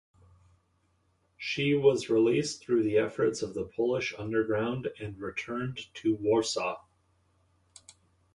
She 1.37 1.75
was 1.75 2.09
released 2.09 2.63
through 2.63 2.81
the 2.81 2.97
efforts 2.97 3.43
of 3.43 3.53
the 3.53 3.65
Polish 3.65 4.15
underground 4.17 4.87
and 4.99 5.15
returned 5.19 5.93
to 5.93 6.15
Warsaw. 6.15 6.83